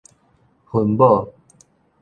[0.73, 1.31] 分母